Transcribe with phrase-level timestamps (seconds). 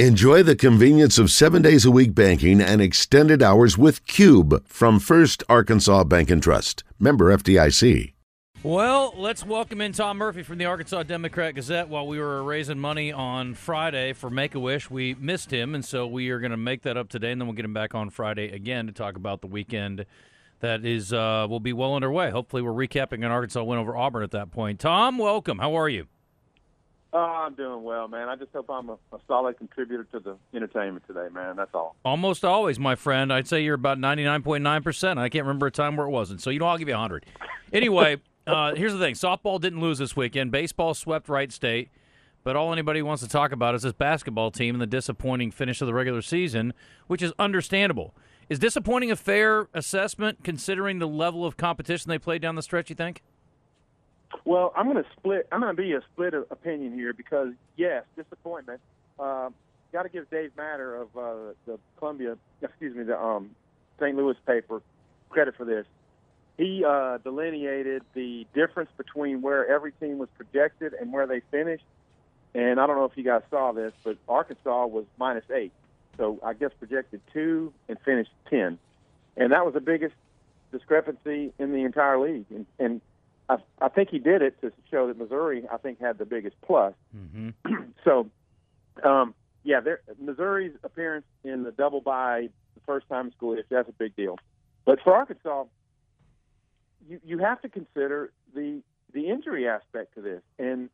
[0.00, 4.98] Enjoy the convenience of seven days a week banking and extended hours with Cube from
[4.98, 6.82] First Arkansas Bank and Trust.
[6.98, 8.12] Member FDIC.
[8.64, 11.88] Well, let's welcome in Tom Murphy from the Arkansas Democrat Gazette.
[11.88, 15.84] While we were raising money on Friday for Make a Wish, we missed him, and
[15.84, 17.94] so we are going to make that up today, and then we'll get him back
[17.94, 20.06] on Friday again to talk about the weekend
[20.58, 22.30] that is uh, will be well underway.
[22.30, 24.80] Hopefully, we're recapping an Arkansas win over Auburn at that point.
[24.80, 25.60] Tom, welcome.
[25.60, 26.08] How are you?
[27.16, 28.28] Oh, I'm doing well, man.
[28.28, 31.54] I just hope I'm a, a, solid contributor to the entertainment today, man.
[31.54, 31.94] That's all.
[32.04, 33.32] Almost always, my friend.
[33.32, 35.18] I'd say you're about 99.9%.
[35.18, 36.42] I can't remember a time where it wasn't.
[36.42, 37.24] So, you know, I'll give you 100.
[37.72, 38.16] Anyway,
[38.48, 40.50] uh, here's the thing softball didn't lose this weekend.
[40.50, 41.90] Baseball swept Wright State.
[42.42, 45.80] But all anybody wants to talk about is this basketball team and the disappointing finish
[45.80, 46.74] of the regular season,
[47.06, 48.14] which is understandable.
[48.50, 52.90] Is disappointing a fair assessment considering the level of competition they played down the stretch,
[52.90, 53.22] you think?
[54.44, 55.46] Well, I'm going to split.
[55.52, 58.80] I'm going to be a split opinion here because yes, disappointment.
[59.18, 59.50] Uh,
[59.94, 63.50] Got to give Dave Matter of uh, the Columbia, excuse me, the um,
[64.00, 64.16] St.
[64.16, 64.82] Louis paper
[65.30, 65.86] credit for this.
[66.58, 71.84] He uh, delineated the difference between where every team was projected and where they finished.
[72.56, 75.70] And I don't know if you guys saw this, but Arkansas was minus eight.
[76.16, 78.80] So I guess projected two and finished ten,
[79.36, 80.16] and that was the biggest
[80.72, 82.46] discrepancy in the entire league.
[82.50, 83.00] And, and
[83.48, 86.56] I, I think he did it to show that Missouri, I think, had the biggest
[86.62, 86.94] plus.
[87.16, 87.74] Mm-hmm.
[88.04, 88.30] so,
[89.02, 89.80] um, yeah,
[90.18, 94.16] Missouri's appearance in the double bye the first time in school, if that's a big
[94.16, 94.38] deal.
[94.84, 95.64] But for Arkansas,
[97.08, 100.42] you you have to consider the the injury aspect to this.
[100.58, 100.90] And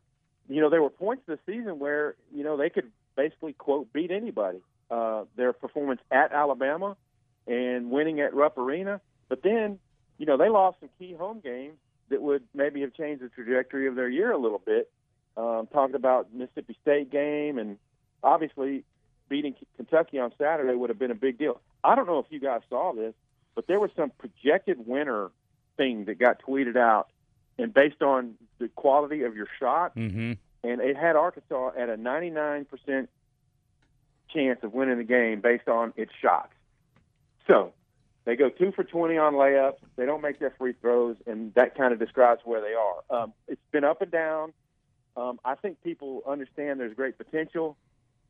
[0.48, 4.11] you know, there were points this season where you know they could basically quote beat
[4.11, 4.61] anybody.
[4.91, 6.97] Uh, their performance at Alabama
[7.47, 9.78] and winning at Rupp Arena, but then
[10.19, 11.77] you know they lost some key home games
[12.11, 14.91] that would maybe have changed the trajectory of their year a little bit.
[15.36, 17.78] Um, talking about Mississippi State game and
[18.22, 18.84] obviously
[19.28, 21.61] beating Kentucky on Saturday would have been a big deal.
[21.83, 23.14] I don't know if you guys saw this,
[23.55, 25.31] but there was some projected winner
[25.77, 27.09] thing that got tweeted out,
[27.59, 30.32] and based on the quality of your shot, mm-hmm.
[30.69, 33.09] and it had Arkansas at a 99%
[34.28, 36.53] chance of winning the game based on its shots.
[37.47, 37.72] So
[38.25, 39.78] they go two for 20 on layups.
[39.97, 43.22] They don't make their free throws, and that kind of describes where they are.
[43.22, 44.53] Um, it's been up and down.
[45.16, 47.76] Um, I think people understand there's great potential,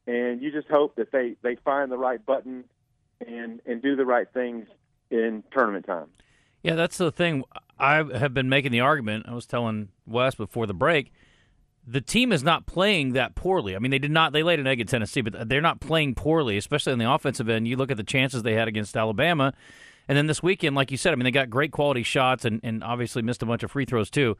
[0.07, 2.65] and you just hope that they, they find the right button
[3.27, 4.67] and, and do the right things
[5.11, 6.07] in tournament time.
[6.63, 7.45] Yeah, that's the thing.
[7.79, 9.27] I have been making the argument.
[9.29, 11.13] I was telling Wes before the break
[11.91, 13.75] the team is not playing that poorly.
[13.75, 14.33] I mean, they did not.
[14.33, 17.49] They laid an egg at Tennessee, but they're not playing poorly, especially on the offensive
[17.49, 17.67] end.
[17.67, 19.53] You look at the chances they had against Alabama,
[20.07, 22.61] and then this weekend, like you said, I mean, they got great quality shots and,
[22.63, 24.37] and obviously missed a bunch of free throws too.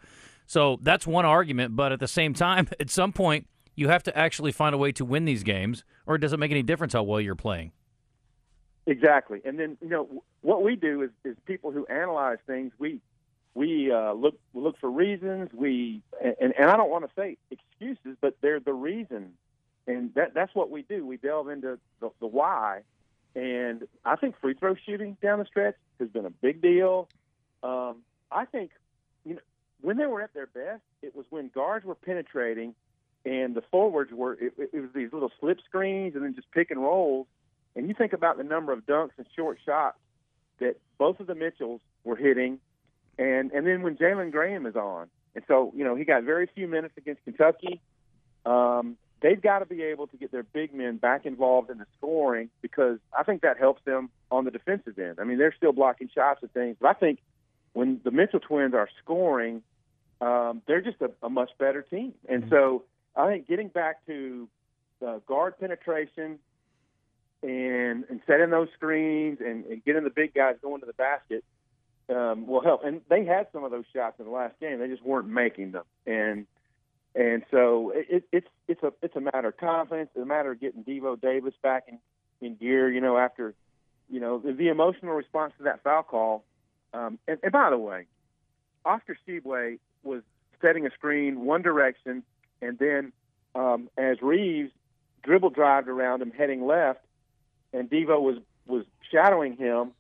[0.47, 1.75] So that's one argument.
[1.75, 4.93] But at the same time, at some point, you have to actually find a way
[4.93, 7.73] to win these games, or it doesn't make any difference how well you're playing.
[8.87, 9.41] Exactly.
[9.45, 12.73] And then you know what we do is, is people who analyze things.
[12.79, 13.01] We
[13.55, 15.51] we uh, look look for reasons.
[15.53, 19.33] We and, and I don't want to say excuses, but they're the reason,
[19.87, 21.05] and that that's what we do.
[21.05, 22.83] We delve into the, the why,
[23.35, 27.09] and I think free throw shooting down the stretch has been a big deal.
[27.63, 27.97] Um,
[28.31, 28.71] I think
[29.25, 29.41] you know
[29.81, 32.75] when they were at their best, it was when guards were penetrating,
[33.25, 36.71] and the forwards were it, it was these little slip screens and then just pick
[36.71, 37.27] and rolls.
[37.75, 39.99] And you think about the number of dunks and short shots
[40.59, 42.59] that both of the Mitchells were hitting
[43.21, 46.49] and and then when Jalen Graham is on, and so you know he got very
[46.55, 47.81] few minutes against Kentucky.
[48.47, 51.87] Um, they've got to be able to get their big men back involved in the
[51.99, 55.19] scoring because I think that helps them on the defensive end.
[55.21, 57.19] I mean, they're still blocking shots and things, but I think
[57.75, 59.63] when the Mitchell twins are scoring,
[60.23, 62.15] um, they're just a, a much better team.
[62.27, 62.51] And mm-hmm.
[62.51, 64.49] so I think getting back to
[65.01, 66.39] the guard penetration
[67.43, 71.45] and and setting those screens and, and getting the big guys going to the basket
[72.11, 72.85] um, will help.
[72.85, 75.73] And they had some of those shots in the last game; they just weren't making
[75.73, 75.85] them.
[76.07, 76.47] And
[77.15, 80.11] and so it, it's it's a it's a matter of confidence.
[80.15, 81.99] It's a matter of getting Devo Davis back in
[82.41, 82.91] in gear.
[82.91, 83.55] You know, after
[84.09, 86.45] you know the, the emotional response to that foul call.
[86.93, 88.07] Um, and, and by the way,
[88.85, 90.23] Oscar Tshiebwe was
[90.61, 92.25] setting a screen one direction,
[92.61, 93.13] and then
[93.55, 94.73] um, as Reeves
[95.23, 97.01] dribble drived around him heading left,
[97.73, 99.93] and Devo was was shadowing him.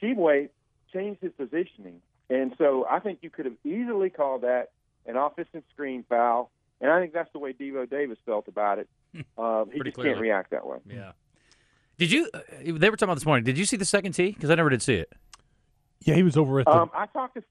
[0.00, 0.48] Tshiebwe
[0.94, 2.00] changed his positioning.
[2.30, 4.70] And so I think you could have easily called that
[5.06, 6.50] an offensive screen foul.
[6.80, 8.88] And I think that's the way Devo Davis felt about it.
[9.38, 10.10] Uh, he just clearly.
[10.10, 10.78] can't react that way.
[10.88, 11.12] Yeah.
[11.98, 12.28] Did you?
[12.34, 13.44] Uh, they were talking about this morning.
[13.44, 14.32] Did you see the second tee?
[14.32, 15.12] Because I never did see it.
[16.00, 16.72] Yeah, he was over at the.
[16.72, 17.44] Um, I talked to.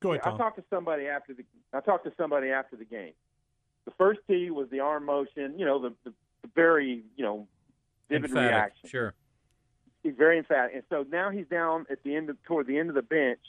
[0.00, 0.34] Go ahead, Tom.
[0.34, 1.44] I talked to somebody after the.
[1.72, 3.12] I talked to somebody after the game.
[3.86, 5.58] The first tee was the arm motion.
[5.58, 6.12] You know, the the,
[6.54, 7.48] very you know
[8.10, 8.90] vivid Emphatic, reaction.
[8.90, 9.14] Sure.
[10.06, 12.90] He's very emphatic, and so now he's down at the end of toward the end
[12.90, 13.40] of the bench,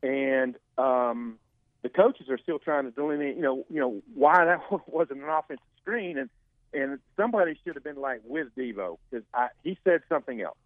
[0.00, 1.40] and um,
[1.82, 5.28] the coaches are still trying to delineate, you know, you know why that wasn't an
[5.28, 6.30] offensive screen, and
[6.72, 9.24] and somebody should have been like with Devo because
[9.64, 10.56] he said something else.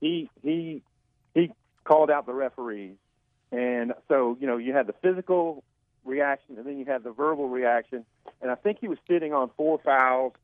[0.00, 0.80] He he
[1.34, 1.50] he
[1.82, 2.94] called out the referees,
[3.50, 5.64] and so you know you had the physical
[6.04, 8.04] reaction, and then you had the verbal reaction,
[8.40, 10.34] and I think he was sitting on four fouls,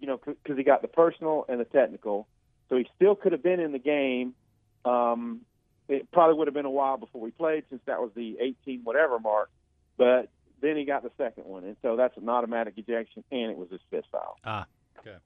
[0.00, 2.28] you know, because he got the personal and the technical,
[2.72, 4.34] so he still could have been in the game.
[4.86, 5.42] Um,
[5.88, 8.80] it probably would have been a while before we played since that was the 18
[8.82, 9.50] whatever mark,
[9.98, 10.30] but
[10.62, 13.68] then he got the second one, and so that's an automatic ejection, and it was
[13.70, 14.38] his fifth foul.
[14.42, 14.64] Ah,
[14.98, 15.16] okay.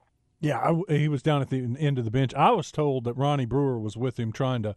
[0.41, 2.33] Yeah, I, he was down at the end of the bench.
[2.33, 4.75] I was told that Ronnie Brewer was with him trying to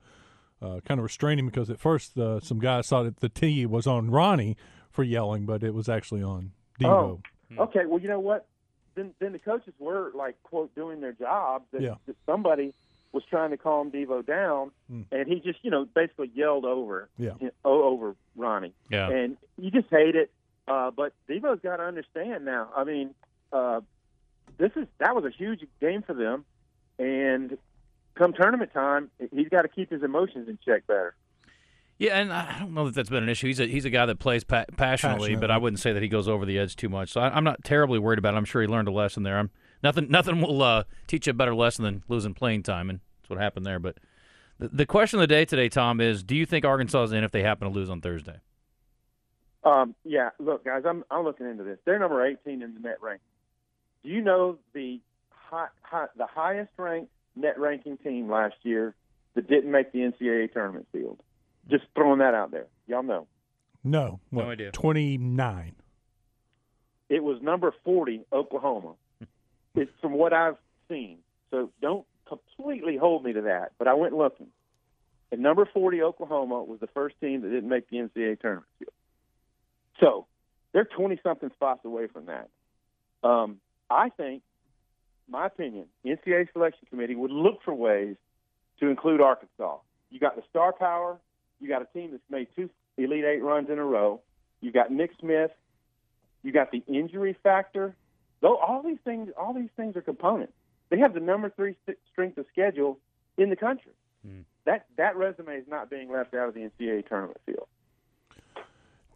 [0.62, 3.67] uh, kind of restrain him because at first uh, some guys thought that the T
[3.67, 4.56] was on Ronnie
[4.93, 7.20] for yelling, but it was actually on Devo.
[7.58, 7.87] Oh, okay.
[7.87, 8.46] Well, you know what?
[8.95, 11.63] Then, then the coaches were like quote doing their job.
[11.73, 11.95] That, Yeah.
[12.07, 12.75] that somebody
[13.13, 15.05] was trying to calm Devo down, Mm.
[15.13, 17.35] and he just you know basically yelled over Yeah.
[17.65, 18.73] o- over Ronnie.
[18.91, 19.09] Yeah.
[19.11, 20.31] and you just hate it.
[20.69, 22.71] Uh, but Devo's got to understand now.
[22.77, 23.15] I mean,
[23.53, 23.81] uh,
[24.59, 26.45] this is that was a huge game for them,
[26.99, 27.57] and
[28.15, 31.15] come tournament time, he's got to keep his emotions in check better.
[32.00, 33.49] Yeah, and I don't know that that's been an issue.
[33.49, 36.08] He's a he's a guy that plays pa- passionately, but I wouldn't say that he
[36.08, 37.11] goes over the edge too much.
[37.11, 38.38] So I, I'm not terribly worried about it.
[38.38, 39.38] I'm sure he learned a lesson there.
[39.38, 39.50] I'm
[39.82, 43.29] nothing nothing will uh, teach you a better lesson than losing playing time, and that's
[43.29, 43.79] what happened there.
[43.79, 43.99] But
[44.58, 47.23] the, the question of the day today, Tom, is: Do you think Arkansas is in
[47.23, 48.41] if they happen to lose on Thursday?
[49.62, 51.81] Um, yeah, look, guys, I'm I'm looking into this.
[51.85, 53.26] They're number 18 in the net ranking.
[54.05, 58.94] Do you know the high, high, the highest ranked net ranking team last year
[59.35, 61.20] that didn't make the NCAA tournament field?
[61.70, 62.67] Just throwing that out there.
[62.87, 63.26] Y'all know
[63.84, 64.70] No, what, No idea.
[64.72, 65.75] 29.
[67.08, 68.94] it was number 40, Oklahoma.
[69.75, 70.56] it's from what I've
[70.88, 71.19] seen.
[71.50, 73.72] So don't completely hold me to that.
[73.78, 74.49] But I went looking.
[75.32, 78.67] And number 40, Oklahoma, was the first team that didn't make the NCAA tournament.
[80.00, 80.26] So
[80.72, 82.49] they're 20 something spots away from that.
[83.22, 84.43] Um, I think,
[85.28, 88.17] my opinion, NCAA selection committee would look for ways
[88.81, 89.78] to include Arkansas.
[90.11, 91.19] You got the star power.
[91.61, 94.21] You got a team that's made two Elite Eight runs in a row.
[94.61, 95.51] You got Nick Smith.
[96.43, 97.95] You got the injury factor.
[98.41, 100.55] Though all these things, all these things are components.
[100.89, 101.77] They have the number three
[102.12, 102.99] strength of schedule
[103.37, 103.93] in the country.
[104.65, 107.67] That that resume is not being left out of the NCAA tournament field.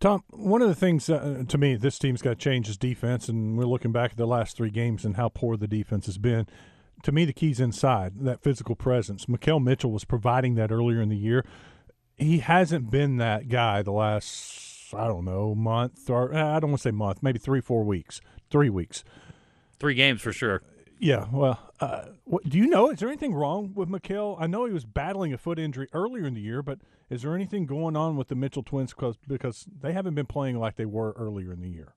[0.01, 3.29] Tom, one of the things uh, to me, this team's got to change is defense,
[3.29, 6.19] and we're looking back at the last three games and how poor the defense has
[6.19, 6.47] been.
[7.03, 9.27] To me, the key's inside that physical presence.
[9.27, 11.45] Makhel Mitchell was providing that earlier in the year.
[12.17, 16.71] He hasn't been that guy the last, I don't know, month or uh, I don't
[16.71, 18.21] want to say month, maybe three, four weeks,
[18.51, 19.05] three weeks.
[19.79, 20.63] Three games for sure.
[21.01, 22.91] Yeah, well, uh, what, do you know?
[22.91, 24.37] Is there anything wrong with Makhel?
[24.39, 26.79] I know he was battling a foot injury earlier in the year, but
[27.11, 30.59] is there anything going on with the Mitchell twins because because they haven't been playing
[30.59, 31.95] like they were earlier in the year?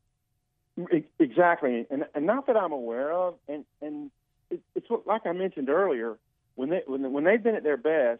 [1.19, 4.11] Exactly, and and not that I'm aware of, and and
[4.49, 6.17] it, it's what, like I mentioned earlier,
[6.55, 8.19] when they when when they've been at their best,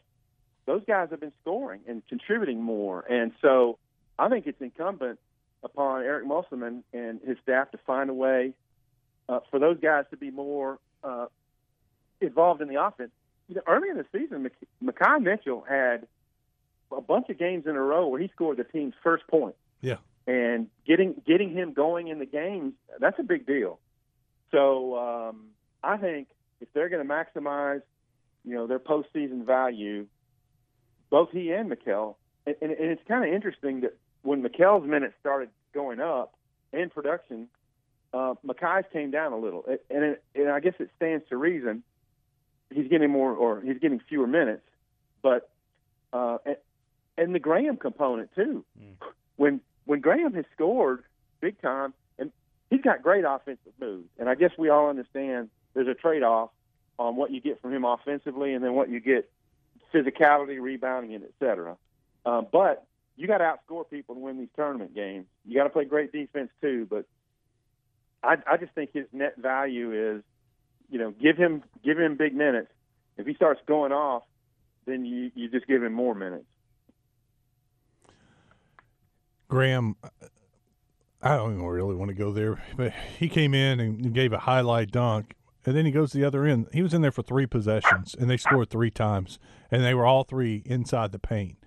[0.67, 3.79] those guys have been scoring and contributing more, and so
[4.19, 5.17] I think it's incumbent
[5.63, 8.53] upon Eric Musselman and his staff to find a way
[9.27, 11.25] uh, for those guys to be more uh,
[12.21, 13.09] involved in the offense.
[13.47, 14.49] You know, early in the season,
[14.83, 16.06] Makhi Mitchell had
[16.92, 19.97] a bunch of games in a row where he scored the team's first point Yeah.
[20.27, 23.80] and getting getting him going in the games that's a big deal.
[24.51, 25.47] So um,
[25.83, 26.27] I think
[26.61, 27.81] if they're going to maximize,
[28.45, 30.07] you know, their postseason value,
[31.09, 35.14] both he and Makhel, and, and, and it's kind of interesting that when Makhel's minutes
[35.19, 36.33] started going up
[36.73, 37.47] in production,
[38.14, 41.83] uh, Makhi's came down a little, and, it, and I guess it stands to reason.
[42.69, 44.68] He's getting more, or he's getting fewer minutes,
[45.21, 45.49] but
[46.11, 46.56] uh, and,
[47.18, 48.66] and the Graham component too.
[49.37, 51.04] When when Graham has scored
[51.40, 52.31] big time, and
[52.69, 56.49] he's got great offensive moves, and I guess we all understand there's a trade off
[56.99, 59.30] on what you get from him offensively, and then what you get
[59.94, 61.77] physicality, rebounding, and et cetera.
[62.25, 65.25] Uh, but you got to outscore people to win these tournament games.
[65.45, 66.87] You got to play great defense too.
[66.89, 67.06] But
[68.23, 70.23] I, I just think his net value is,
[70.89, 72.71] you know, give him give him big minutes.
[73.17, 74.23] If he starts going off,
[74.85, 76.45] then you you just give him more minutes.
[79.49, 79.95] Graham,
[81.21, 84.91] I don't really want to go there, but he came in and gave a highlight
[84.91, 85.33] dunk,
[85.68, 86.68] and then he goes to the other end.
[86.74, 89.38] He was in there for three possessions, and they scored three times,
[89.69, 91.57] and they were all three inside the paint,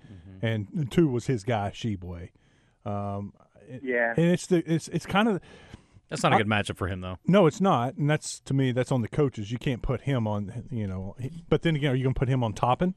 [0.42, 2.30] and two was his guy Tshiebwe.
[2.85, 3.33] Um,
[3.83, 4.14] Yeah.
[4.16, 5.40] and it's the it's it's kind of
[6.09, 7.19] That's not a good matchup for him, though.
[7.28, 9.52] No, it's not, and that's to me that's on the coaches.
[9.52, 11.14] You can't put him on, you know.
[11.49, 12.95] But then again, are you going to put him on Toppin?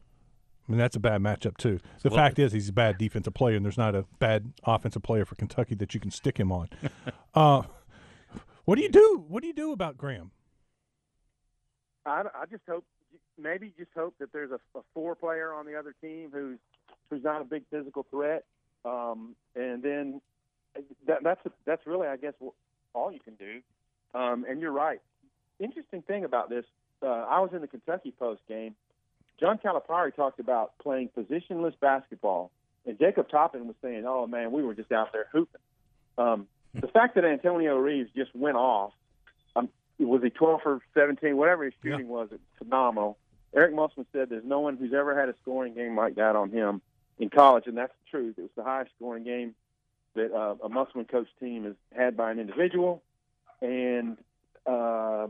[0.67, 1.79] I mean, that's a bad matchup too.
[2.01, 5.03] The Well- fact is, he's a bad defensive player, and there's not a bad offensive
[5.03, 6.69] player for Kentucky that you can stick him on.
[7.35, 7.63] uh,
[8.63, 9.25] what do you do?
[9.27, 10.31] What do you do about Graham?
[12.05, 12.85] I, I just hope,
[13.37, 16.59] maybe just hope that there's a, a four player on the other team who's
[17.09, 18.43] who's not a big physical threat,
[18.85, 20.21] um, and then
[21.07, 22.33] that, that's that's really, I guess,
[22.93, 23.61] all you can do.
[24.17, 25.01] Um, and you're right.
[25.59, 26.65] Interesting thing about this,
[27.01, 28.75] uh, I was in the Kentucky Post game.
[29.39, 32.51] John Calipari talked about playing positionless basketball,
[32.85, 35.61] and Jacob Toppin was saying, "Oh man, we were just out there hooping."
[36.17, 38.93] Um, the fact that Antonio Reeves just went off,
[39.55, 39.69] um,
[39.99, 43.17] was he 12 for 17, whatever his shooting was, it's phenomenal.
[43.55, 46.49] Eric Musselman said there's no one who's ever had a scoring game like that on
[46.49, 46.81] him
[47.19, 48.35] in college, and that's the truth.
[48.37, 49.53] It was the highest scoring game
[50.15, 53.03] that uh, a Musselman coach team has had by an individual,
[53.61, 54.17] and
[54.65, 55.27] uh,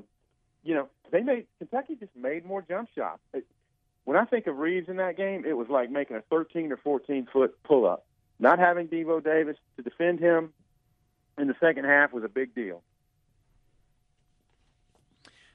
[0.64, 3.20] you know they made Kentucky just made more jump shots.
[3.34, 3.46] It,
[4.06, 6.78] when I think of Reeves in that game, it was like making a 13 or
[6.78, 8.06] 14 foot pull up.
[8.40, 10.52] Not having Devo Davis to defend him
[11.38, 12.82] in the second half was a big deal.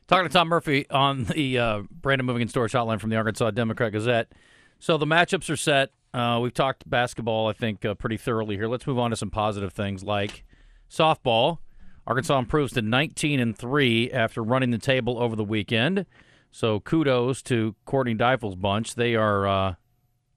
[0.09, 3.51] Talking to Tom Murphy on the uh, Brandon Moving and Storage Hotline from the Arkansas
[3.53, 4.33] Democrat Gazette.
[4.79, 5.91] So the matchups are set.
[6.15, 8.67] Uh, we've talked basketball, I think, uh, pretty thoroughly here.
[8.67, 10.45] Let's move on to some positive things like
[10.91, 11.59] softball.
[12.07, 16.07] Arkansas improves to 19 and three after running the table over the weekend.
[16.51, 18.95] So kudos to Courtney Deifel's bunch.
[18.95, 19.75] They are, uh,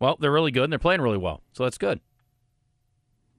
[0.01, 1.42] well, they're really good and they're playing really well.
[1.54, 2.01] So that's good.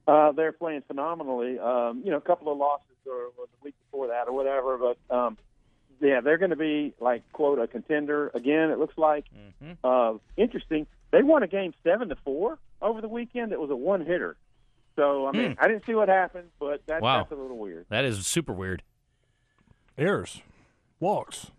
[0.07, 1.59] Uh, they're playing phenomenally.
[1.59, 4.79] Um, you know, a couple of losses or, or the week before that or whatever,
[4.79, 5.37] but um,
[6.03, 8.69] yeah, they're going to be like quote a contender again.
[8.69, 9.25] It looks like
[9.63, 9.73] Mm-hmm.
[9.83, 10.85] uh, interesting.
[11.11, 13.51] They won a game seven to four over the weekend.
[13.53, 14.35] It was a one hitter.
[14.95, 17.19] So I mean, I didn't see what happened, but that, Wow.
[17.19, 17.85] that's a little weird.
[17.89, 18.83] That is super weird.
[19.97, 20.41] Errors,
[20.99, 21.51] walks.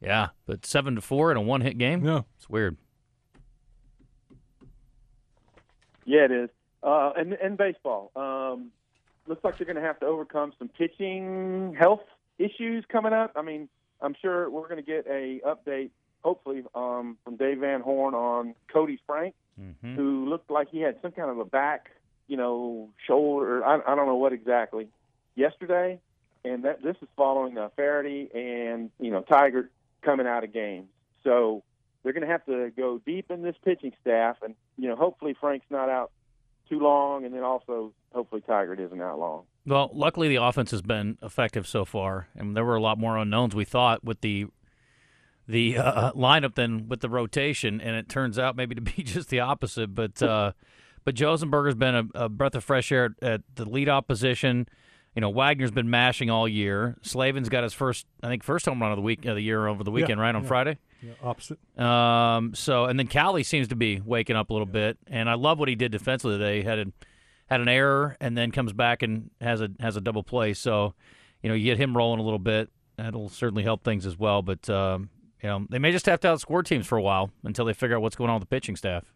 [0.00, 2.02] Yeah, but seven to four in a one hit game?
[2.02, 2.76] No, It's weird.
[6.04, 6.50] Yeah, it is.
[6.82, 8.10] Uh, and and baseball.
[8.14, 8.70] Um,
[9.26, 12.02] looks like they're going to have to overcome some pitching health
[12.38, 13.32] issues coming up.
[13.36, 13.68] I mean,
[14.00, 15.90] I'm sure we're going to get a update,
[16.22, 19.94] hopefully, um, from Dave Van Horn on Koty Frank, Mm-hmm.
[19.94, 21.92] who looked like he had some kind of a back,
[22.26, 23.64] you know, shoulder.
[23.64, 24.88] I, I don't know what exactly
[25.36, 26.00] yesterday.
[26.44, 29.68] And that this is following uh, Faraday and you know Tygart
[30.02, 30.88] coming out of games.
[31.22, 31.62] So
[32.02, 35.36] they're going to have to go deep in this pitching staff, and you know hopefully
[35.40, 36.10] Frank's not out
[36.68, 39.44] too long, and then also hopefully Tygart isn't out long.
[39.66, 43.16] Well, luckily the offense has been effective so far, and there were a lot more
[43.16, 44.46] unknowns we thought with the
[45.46, 49.28] the uh, lineup than with the rotation, and it turns out maybe to be just
[49.30, 49.94] the opposite.
[49.94, 50.52] But uh,
[51.04, 54.68] but Josenberger's been a, a breath of fresh air at the lead opposition.
[55.14, 56.96] You know, Wagner's been mashing all year.
[57.02, 59.68] Slavens got his first, I think, first home run of the week of the year
[59.68, 60.48] over the weekend, right on yeah.
[60.48, 60.78] Friday.
[61.00, 61.58] yeah, opposite.
[61.78, 65.34] Um, so and then Cali seems to be waking up a little bit, and I
[65.34, 66.58] love what he did defensively today.
[66.58, 66.86] He had a,
[67.46, 70.54] had an error and then comes back and has a has a double play.
[70.54, 70.94] So,
[71.42, 72.70] you know, you get him rolling a little bit.
[72.96, 74.42] That'll certainly help things as well.
[74.42, 75.10] But um,
[75.42, 77.96] you know, they may just have to outscore teams for a while until they figure
[77.96, 79.12] out what's going on with the pitching staff.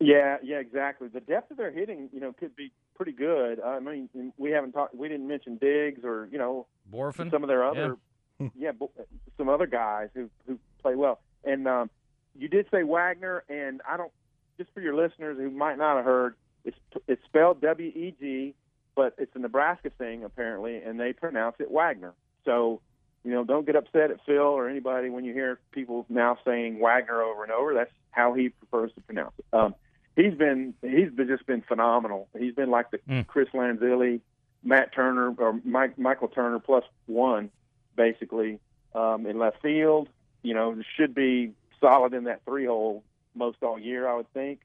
[0.00, 1.06] Yeah, yeah, exactly.
[1.06, 3.60] The depth of their hitting, you know, could be pretty good.
[3.60, 7.48] I mean, we haven't talked, we didn't mention Diggs or you know Bohrofen, some of
[7.48, 7.96] their other,
[8.58, 8.90] yeah, bo-
[9.36, 11.20] some other guys who who play well.
[11.44, 11.90] And um,
[12.36, 14.10] you did say Wagner, and I don't.
[14.58, 16.76] Just for your listeners who might not have heard, it's
[17.08, 18.54] it's spelled W E G,
[18.94, 22.14] but it's a Nebraska thing apparently, and they pronounce it Wagner.
[22.44, 22.80] So,
[23.24, 26.80] you know, don't get upset at Phil or anybody when you hear people now saying
[26.80, 27.74] Wagner over and over.
[27.74, 29.44] That's how he prefers to pronounce it.
[29.52, 29.74] Um,
[30.16, 32.28] he's been he's been just been phenomenal.
[32.38, 33.26] He's been like the Mm.
[33.26, 34.20] Chris Lanzilli,
[34.62, 37.50] Matt Turner, or Mike, Michael Turner plus one,
[37.96, 38.60] basically
[38.94, 40.08] um, in left field.
[40.42, 43.04] You know, should be solid in that three hole
[43.34, 44.60] most all year, I would think.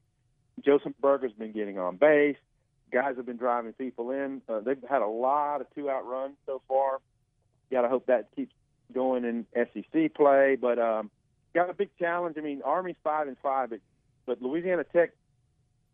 [0.62, 2.38] Josenberger's been getting on base.
[2.92, 4.42] Guys have been driving people in.
[4.48, 7.00] Uh, they've had a lot of two out runs so far.
[7.70, 8.54] Got to hope that keeps
[8.94, 11.12] going in SEC play, but um,
[11.54, 12.38] got a big challenge.
[12.38, 13.80] I mean, Army's five and five, but
[14.26, 15.12] but Louisiana Tech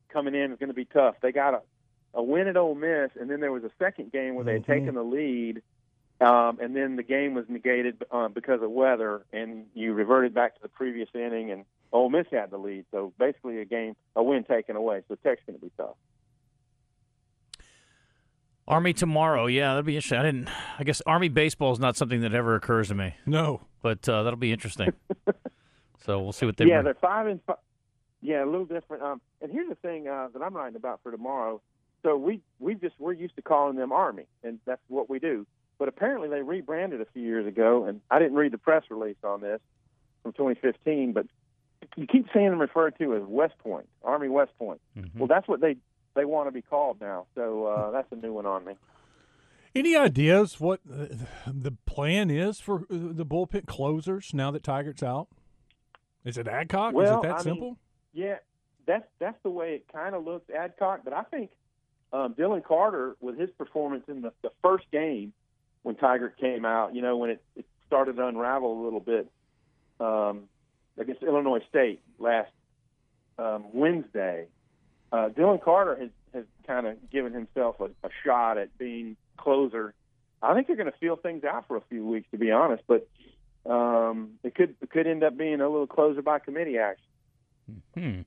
[0.10, 1.16] coming in is going to be tough.
[1.22, 1.62] They got a
[2.16, 4.64] a win at Ole Miss, and then there was a second game where they had
[4.64, 4.68] Mhm.
[4.68, 5.64] taken the lead,
[6.22, 10.54] um, and then the game was negated uh, because of weather, and you reverted back
[10.56, 12.86] to the previous inning, and Ole Miss had the lead.
[12.92, 15.04] So basically, a game, a win taken away.
[15.08, 15.96] So Tech's going to be tough.
[18.68, 19.46] Army tomorrow.
[19.48, 20.20] Yeah, that'll be interesting.
[20.20, 20.50] I didn't.
[20.80, 24.24] I guess Army baseball is not something that ever occurs to me, No, but uh,
[24.24, 24.94] that'll be interesting.
[26.06, 26.66] so we'll see what they.
[26.66, 26.86] yeah, bring.
[26.86, 27.58] they're five and five.
[28.22, 29.04] Yeah, a little different.
[29.04, 31.62] Um, and here's the thing uh, that I'm writing about for tomorrow.
[32.04, 35.46] So we we just we're used to calling them Army, and that's what we do.
[35.78, 39.18] but apparently they rebranded a few years ago, and I didn't read the press release
[39.26, 39.60] on this
[40.22, 41.26] from 2015, but
[41.96, 44.82] you keep seeing them referred to as West Point, Army West Point.
[44.98, 45.20] Mm-hmm.
[45.20, 45.78] Well, that's what they
[46.16, 47.26] they want to be called now.
[47.36, 48.74] So uh, that's a new one on me.
[49.76, 51.08] Any ideas what uh,
[51.48, 55.30] the plan is for uh, the bullpen closers now that Tygart's out?
[56.24, 56.94] Is it Adcock?
[56.94, 57.78] Well, is it that I mean, simple?
[58.14, 58.38] Yeah,
[58.86, 61.02] that's that's the way it kind of looks, Adcock.
[61.04, 61.50] But I think
[62.12, 65.34] um, Dylan Carter, with his performance in the, the first game
[65.82, 69.30] when Tiger came out, you know, when it, it started to unravel a little bit
[70.00, 70.44] um,
[70.98, 72.52] against Illinois State last
[73.38, 74.48] um, Wednesday,
[75.12, 79.94] uh, Dylan Carter has, has kind of given himself a, a shot at being closer.
[80.42, 82.84] I think they're going to feel things out for a few weeks, to be honest.
[82.88, 83.08] But
[83.66, 87.06] um, it could it could end up being a little closer by committee action.
[87.98, 88.22] Hmm.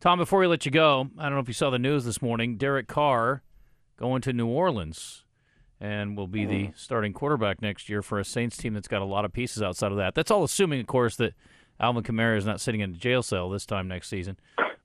[0.00, 2.22] Tom, before we let you go, I don't know if you saw the news this
[2.22, 2.56] morning.
[2.56, 3.42] Derek Carr
[3.98, 5.24] going to New Orleans
[5.80, 9.06] and will be the starting quarterback next year for a Saints team that's got a
[9.06, 10.14] lot of pieces outside of that.
[10.14, 11.34] That's all assuming, of course, that
[11.80, 14.38] Alvin Kamara is not sitting in a jail cell this time next season.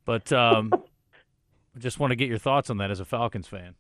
[0.06, 3.76] But um, I just want to get your thoughts on that as a Falcons fan.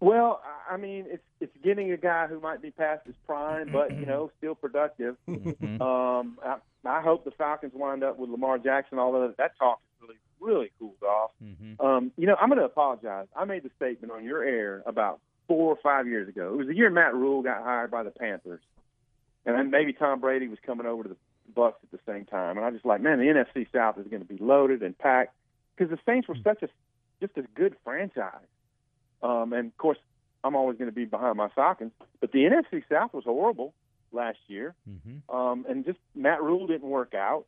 [0.00, 0.40] Well,
[0.70, 4.04] I- mean, it's it's getting a guy who might be past his prime, but you
[4.04, 5.16] know, still productive.
[5.28, 5.80] Mhm.
[5.80, 8.98] Um, I, I hope the Falcons wind up with Lamar Jackson.
[8.98, 11.30] Although that talk is really really cooled off.
[11.42, 11.80] Mhm.
[11.82, 13.26] Um, you know, I'm going to apologize.
[13.34, 16.52] I made the statement on your air about four or five years ago.
[16.52, 18.60] It was the year Matt Rhule got hired by the Panthers,
[19.46, 21.16] and then maybe Tom Brady was coming over to the
[21.54, 22.56] Bucks at the same time.
[22.56, 25.34] And I just like, man, the NFC South is going to be loaded and packed
[25.76, 26.68] because the Saints were such a
[27.20, 28.32] just a good franchise.
[29.22, 29.98] Um, and of course,
[30.44, 33.72] I'm always going to be behind my Falcons, but the NFC South was horrible
[34.12, 34.74] last year.
[34.88, 35.34] Mhm.
[35.34, 37.46] Um, and just Matt Rhule didn't work out.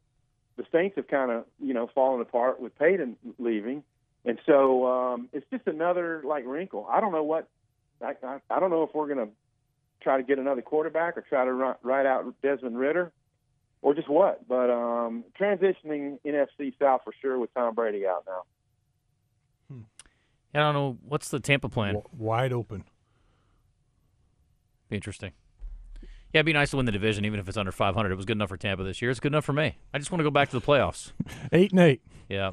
[0.56, 3.84] The Saints have kind of you know fallen apart with Payton leaving,
[4.24, 6.86] and so um, it's just another like wrinkle.
[6.90, 7.48] I don't know what
[8.02, 9.32] I, I, I don't know if we're going to
[10.00, 13.12] try to get another quarterback or try to run, ride out Desmond Ridder
[13.82, 14.46] or just what.
[14.48, 18.42] But um, transitioning NFC South for sure with Tom Brady out now.
[20.54, 20.98] I don't know.
[21.06, 21.94] What's the Tampa plan?
[21.94, 22.84] W- wide open.
[24.88, 25.32] Be interesting.
[26.32, 28.10] Yeah, it'd be nice to win the division, even if it's under 500.
[28.10, 29.10] It was good enough for Tampa this year.
[29.10, 29.76] It's good enough for me.
[29.92, 31.12] I just want to go back to the playoffs.
[31.52, 32.02] Eight and eight.
[32.28, 32.52] Yeah,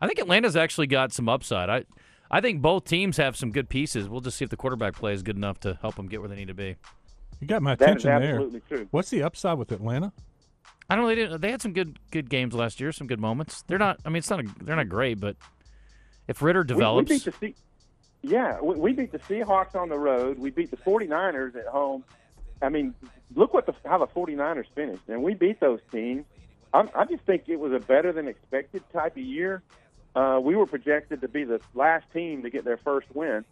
[0.00, 1.68] I think Atlanta's actually got some upside.
[1.70, 1.84] I,
[2.30, 4.08] I think both teams have some good pieces.
[4.08, 6.28] We'll just see if the quarterback play is good enough to help them get where
[6.28, 6.76] they need to be.
[7.40, 8.34] You got my That is attention there.
[8.36, 8.88] absolutely true.
[8.90, 10.12] What's the upside with Atlanta?
[10.90, 11.08] I don't know.
[11.08, 11.40] They didn't.
[11.40, 12.90] They had some good good games last year.
[12.90, 13.62] Some good moments.
[13.68, 14.00] They're not.
[14.04, 14.40] I mean, it's not.
[14.40, 15.36] A, they're not great, but
[16.26, 17.54] if Ridder We, we develops, beat the Se-
[18.22, 20.38] yeah, we, we beat the Seahawks on the road.
[20.38, 22.04] We beat the 49ers at home.
[22.60, 22.94] I mean,
[23.36, 26.24] look what the how the 49ers finished, and we beat those teams.
[26.74, 29.62] I'm, I just think it was a better than expected type of year.
[30.14, 33.44] Uh, we were projected to be the last team to get their first win,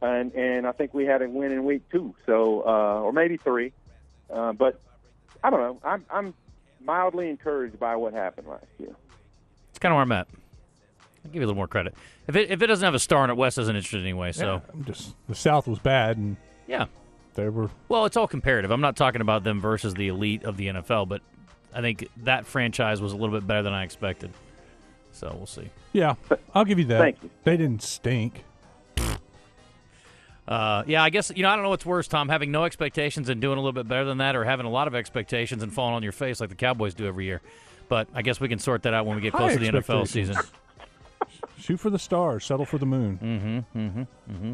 [0.00, 3.36] and and I think we had a win in week two, so uh, or maybe
[3.36, 3.72] three.
[4.32, 4.80] Uh, but
[5.44, 5.78] I don't know.
[5.84, 6.34] I'm I'm
[6.86, 8.94] mildly encouraged by what happened last year.
[9.70, 10.28] it's kind of where I'm at.
[11.24, 11.94] I'll give you a little more credit.
[12.28, 14.32] If it if it doesn't have a star in it, West isn't interested anyway.
[14.32, 16.86] So Yeah, I'm just the South was bad, and yeah.
[17.34, 17.70] they were.
[17.88, 18.70] Well, it's all comparative.
[18.70, 21.22] I'm not talking about them versus the elite of the NFL, but
[21.74, 24.30] I think that franchise was a little bit better than I expected.
[25.12, 25.70] So we'll see.
[25.92, 26.14] Yeah,
[26.54, 26.98] I'll give you that.
[26.98, 27.30] Thank you.
[27.44, 28.44] They didn't stink.
[30.48, 33.28] Uh, yeah, I guess you know I don't know what's worse, Tom, having no expectations
[33.28, 35.72] and doing a little bit better than that, or having a lot of expectations and
[35.72, 37.42] falling on your face like the Cowboys do every year.
[37.88, 39.68] But I guess we can sort that out when we get High close to the
[39.68, 40.36] NFL season.
[41.58, 43.18] Shoot for the stars, settle for the moon.
[43.22, 43.78] Mm-hmm.
[43.78, 44.00] Mm-hmm.
[44.32, 44.52] Mm-hmm.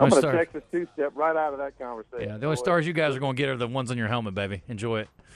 [0.00, 2.28] I'm going to take Texas two step right out of that conversation.
[2.28, 2.62] yeah, the only Boy.
[2.62, 4.62] stars you guys are going to get are the ones on your helmet, baby.
[4.68, 5.08] Enjoy it.